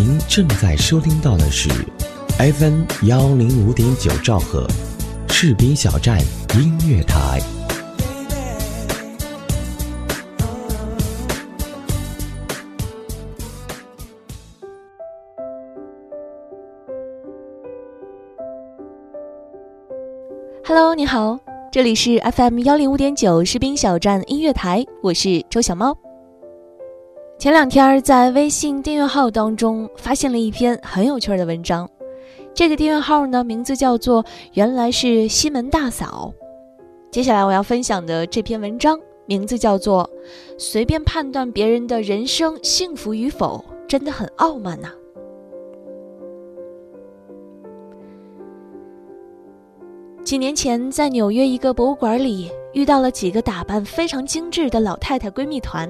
[0.00, 1.68] 您正在收听到的是
[2.38, 4.64] FM 幺零五点九兆赫，
[5.28, 6.20] 士兵小站
[6.54, 7.40] 音乐台。
[20.64, 21.40] Hello，你好，
[21.72, 25.98] 这里是 FM 幺零五点九士兵小站音乐台，我是周小猫。
[27.38, 31.88] 前两天在微信订阅号当中发现了一篇很有趣的文章，
[32.52, 34.24] 这个订阅号呢名字叫做
[34.54, 36.32] “原来是西门大嫂”。
[37.12, 40.10] 接下来我要分享的这篇文章名字叫做
[40.58, 44.90] “随便判断别人的人生幸福与否，真的很傲慢呐”。
[50.24, 55.88] 几年前在纽约一个博物馆里遇到了几个打扮非常精致的老太太闺蜜团。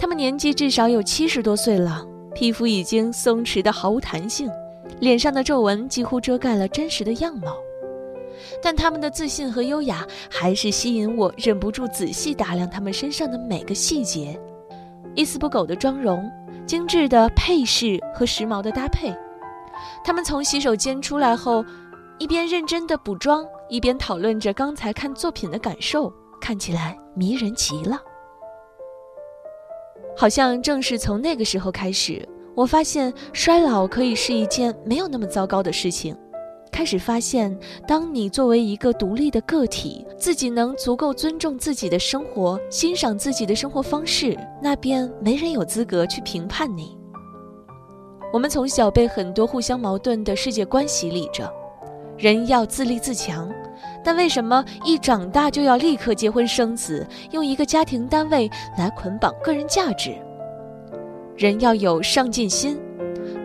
[0.00, 2.02] 他们年纪至少有七十多岁了，
[2.34, 4.50] 皮肤已经松弛的毫无弹性，
[4.98, 7.54] 脸上的皱纹几乎遮盖了真实的样貌，
[8.62, 14.40] 但他们的自信和优雅还是吸引我，忍不住仔细打量他们身上的每个细节，
[15.14, 16.26] 一丝不苟的妆容，
[16.64, 19.14] 精致的配饰和时髦的搭配。
[20.02, 21.62] 他们从洗手间出来后，
[22.18, 28.00] 一边认真的补妆，一边讨论着刚才看作品的感受，看起来迷人极了。
[30.20, 32.22] 好像正是从那个时候开始，
[32.54, 36.14] 我发现衰老可以是一件没有那么糟糕的事情。
[36.70, 46.94] 开始发现，当你作为一个独立的个体，自己能足够尊重自己的生活，欣赏自己的生活方式，那便没人有资格去评判你。
[48.30, 51.50] 我们从小被很多互相矛盾的世界观洗礼着，
[52.20, 53.50] 人要自立自强。
[54.04, 60.14] 但为什么一长大就要立刻结婚生子，用一个家庭单位来捆绑个人价值？
[61.36, 62.78] 人要有上进心，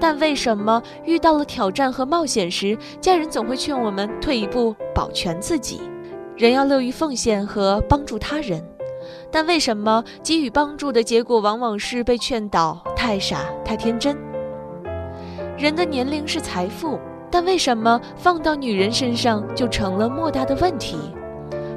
[0.00, 5.80] 但为什么遇到了挑战和冒险时，家人总会劝我们退一步，保全自己？
[6.36, 8.64] 人要乐于奉献和帮助他人，
[9.30, 14.16] 但为什么给予帮助的结果往往是被劝导太傻、太天真？
[15.56, 16.98] 人的年龄是财富。
[17.34, 20.96] 但为什么放到女人身上就成了莫大的问题？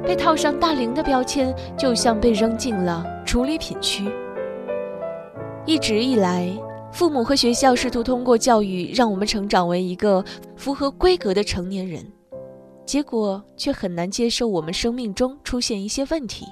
[0.06, 4.08] 被套上大龄的标签，就像被扔进了处理品区。
[5.66, 6.48] 一直以来，
[6.92, 10.24] 父母和学校试图通过教育让我们成长为一个
[10.54, 12.06] 符合规格的成年人，
[12.86, 16.46] 结果却很难接受我们生命中出现一些问题。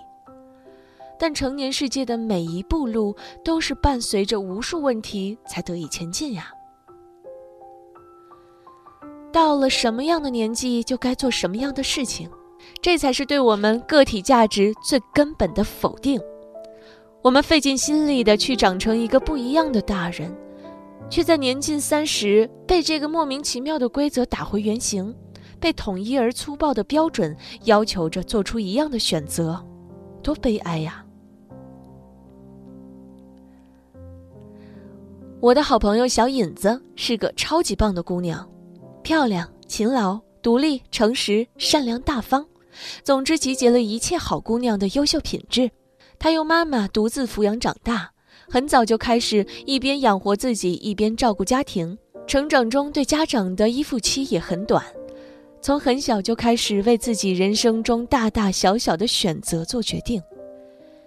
[1.16, 3.14] 但成年世界的每一步路
[3.44, 6.50] 都是伴随着无数问题才得以前进呀。
[9.36, 12.26] 到了什么样的年纪，就该做什么样的事情，
[12.80, 16.18] 这才是对我们个体价值最根本的否定。
[17.20, 20.34] 我们费尽心力的去长成一个不一样的大人，
[21.10, 25.14] 却在年近三十被这个莫名其妙的规则打回原形，
[25.60, 29.62] 被统一而粗暴的标准要求着做出一样的选择，
[30.22, 31.04] 多悲哀呀！
[35.40, 38.48] 我的好朋友小引子是个超级棒的姑娘。
[39.06, 42.44] 漂亮、勤劳、独立、诚实、善良、大方，
[43.04, 45.70] 总之集结了一切好姑娘的优秀品质。
[46.18, 48.10] 她由妈妈独自抚养长大，
[48.48, 51.96] 很早就开始一边养活自己，一边照顾家庭。
[52.26, 54.84] 成长中对家长的依附期也很短，
[55.62, 60.20] 从很小就开始为自己人生中大大小小的选择做决定。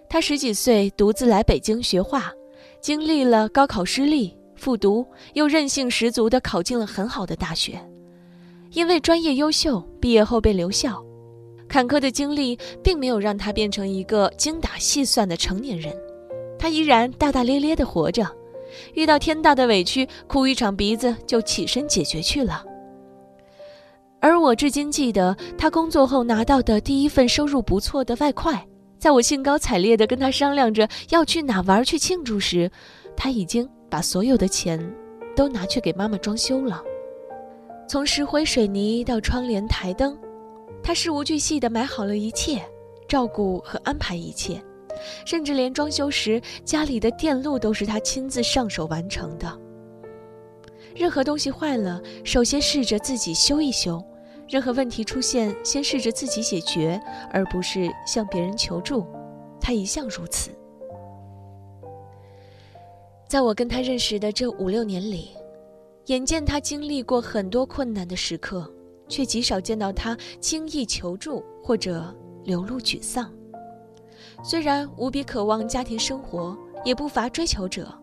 [0.08, 2.32] 她十几岁独自来北京学画，
[2.80, 4.34] 经历了高考失利。
[4.56, 7.82] 复读，又韧性十足地考进了很好的大学，
[8.70, 11.04] 因为专业优秀，毕业后被留校。
[11.68, 15.94] 坎坷的经历并没有让他变成一个精打细算的成年人，
[16.58, 18.26] 他依然大大咧咧地活着，
[18.94, 22.64] 遇到天大的委屈，哭一场鼻子就起身解决去了。
[24.20, 28.66] 而我至今记得他工作后拿到的第一份收入不错的外快，
[28.98, 32.70] 在我兴高采烈地跟他商量着要去哪玩去庆祝时，
[33.16, 33.68] 他已经。
[33.90, 34.78] 把所有的钱
[35.34, 36.80] 都拿去给妈妈装修了，
[37.90, 40.16] 从石灰水泥到窗帘台灯，
[40.80, 42.62] 他事无巨细地买好了一切，
[43.08, 44.62] 照顾和安排一切，
[45.26, 49.58] 甚至连装修时家里的电路都是他亲自上手完成的。
[50.94, 54.00] 任何东西坏了，首先试着自己修一修；
[54.48, 57.00] 任何问题出现，先试着自己解决，
[57.32, 59.04] 而不是向别人求助。
[59.60, 60.52] 他一向如此。
[63.26, 65.32] 在我跟他认识的这五六年里，
[66.10, 68.68] 眼见他经历过很多困难的时刻，
[69.06, 72.12] 却极少见到他轻易求助或者
[72.42, 73.32] 流露沮丧。
[74.42, 77.96] 虽然无比渴望家庭生活，也不乏追求者，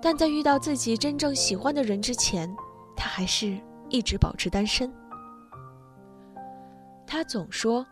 [0.00, 2.50] 但在遇到自己真正喜欢的人之前，
[2.96, 3.54] 他还是
[3.90, 4.90] 一直保持单身。
[7.06, 7.84] 他总说，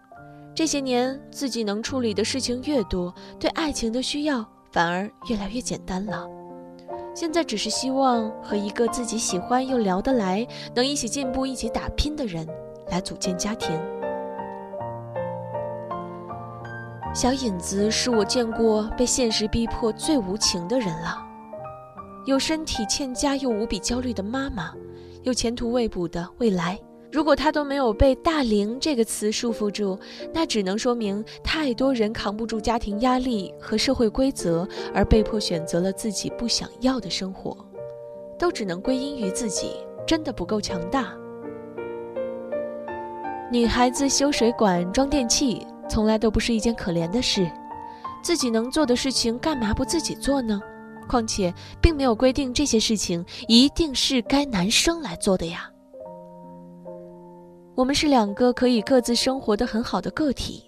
[0.54, 4.42] 这些年自己能处理的事情越多，对爱情的需要
[4.72, 6.26] 反而越来越简单了。
[7.14, 12.46] 现在只是希望和一个自己喜欢又聊得来、能一起进步、一起打拼的人
[12.88, 13.70] 来组建家庭。
[17.14, 21.16] 小影子是我见过被现实逼迫最无情的人了，
[22.26, 24.72] 有身体欠佳又无比焦虑的妈妈，
[25.22, 26.76] 有前途未卜的未来。
[27.14, 29.96] 如果他都没有被“大龄”这个词束缚住，
[30.32, 37.56] 那只能说明太多人扛不住家庭压力和社会规则，而被迫选择了自己不想要的生活，
[38.36, 41.14] 都只能归因于自己真的不够强大。
[43.48, 47.48] 女孩子修水管、装电器，从来都不是一件可怜的事。
[48.24, 50.60] 自己能做的事情，干嘛不自己做呢？
[51.08, 55.70] 况且，并没有规定这些事情一定是该男生来做的呀。
[57.76, 60.62] 我们是两个可以各自生活的很好的个体，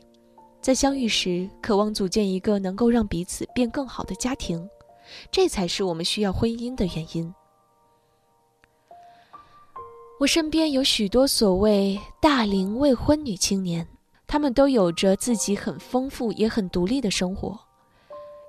[0.61, 4.69] 在相遇时渴望组建一个能够让彼此变更好的家庭，
[5.31, 7.33] 这才是我们需要婚姻的原因。
[10.19, 13.87] 我身边有许多所谓大龄未婚女青年，
[14.27, 17.57] 她们都有着自己很丰富也很独立的生活，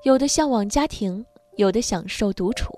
[0.04, 1.24] 有的向往家庭，
[1.58, 2.74] 有的享受独处，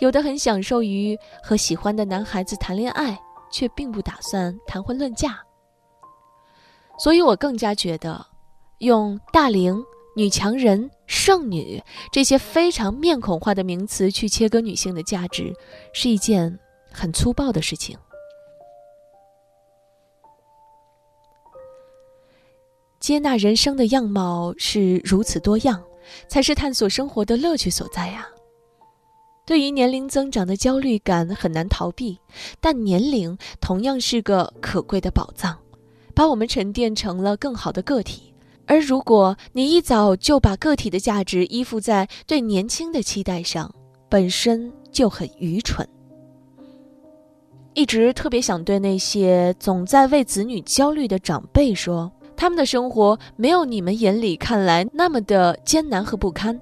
[0.00, 3.16] 有的很享受于和喜欢的男孩子谈恋爱。
[3.50, 5.38] 却并不打算谈婚论嫁，
[6.98, 8.26] 所以我更加觉得，
[8.78, 9.82] 用“大龄
[10.16, 15.54] ”“女强人”“剩女”这些非常面孔化的名词去切割女性的价值，
[15.92, 16.58] 是一件
[16.90, 17.96] 很粗暴的事情。
[22.98, 25.80] 接纳人生的样貌是如此多样，
[26.28, 28.26] 才是探索生活的乐趣所在呀。
[29.46, 32.18] 对于年龄增长的焦虑感很难逃避，
[32.60, 35.56] 但年龄同样是个可贵的宝藏，
[36.12, 38.34] 把我们沉淀成了更好的个体。
[38.66, 43.72] 而如果你一早就把个体的价值依附在对年轻的期待上，
[44.08, 45.88] 本身就很愚蠢。
[47.74, 56.60] 一直特别想对那些总在为子女焦虑的长辈说，他们的生活没有你们眼里看来那么的艰难和不堪。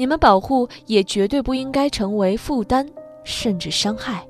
[0.00, 2.88] 你们保护也绝对不应该成为负担，
[3.22, 4.26] 甚至伤害。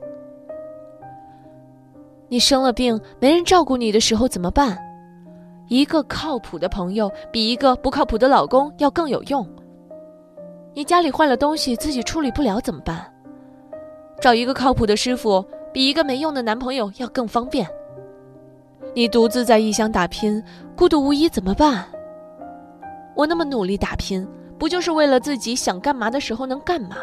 [2.27, 4.77] 你生了病没人照顾你的时候怎么办？
[5.69, 9.49] 一个靠谱的朋友比一个不靠谱的老公要更有用。
[10.75, 13.09] 你家里坏了东西自己处理不了怎么办？
[14.21, 15.41] 找一个靠谱的师傅
[15.73, 17.65] 比一个没用的男朋友要更方便。
[18.93, 20.43] 你独自在异乡打拼，
[20.77, 21.87] 孤独无依怎么办？
[23.15, 24.27] 我那么努力打拼。
[24.61, 26.99] 不就是为了自己想干嘛的时候能干嘛？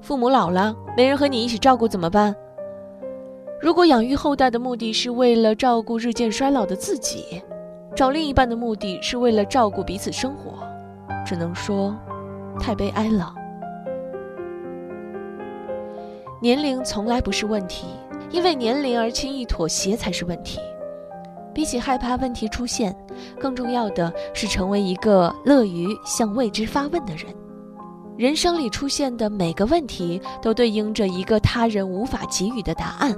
[0.00, 2.32] 父母老了没人和你一起照顾怎么办？
[3.60, 7.42] 如果养育后代的目的是为了照顾日渐衰老的自己，
[7.96, 10.52] 找另一半的目的是为了照顾彼此生活，
[11.26, 11.98] 只能说
[12.60, 13.34] 太悲哀了。
[16.40, 17.88] 年龄从来不是问题，
[18.30, 20.60] 因为年龄而轻易妥协才是问题。
[21.54, 22.94] 比起害怕问题出现，
[23.38, 27.26] 更重要的是成为一个乐于向未知发问的人。
[28.16, 33.16] 人生里出现的每个问题，都对应着一个他人无法给予的答案。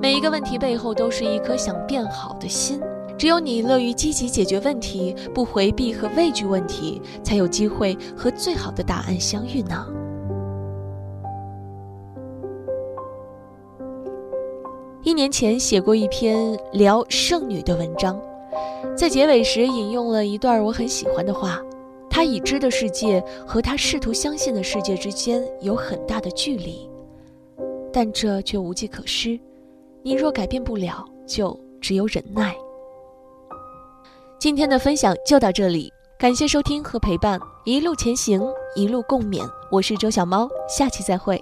[0.00, 2.80] 每一个问题背后，都是一颗想变好的心。
[3.18, 9.86] 只有你乐于积极解决问题，不回避和畏惧问题，才有机会和最好的答案相遇呢。
[15.12, 18.18] 一年前写过一篇聊剩女的文章，
[18.96, 21.60] 在结尾时引用了一段我很喜欢的话：
[22.08, 26.88] 他已知的世界和他试图相信的世界之间有很大的距离，
[27.92, 29.38] 但这却无计可施。
[30.02, 32.56] 你若改变不了，就只有忍耐。
[34.38, 38.42] 今天的分享就到这里，感谢收听和陪伴，一路前行，
[38.74, 39.46] 一路共勉。
[39.70, 41.38] 我是周小猫，下期再会。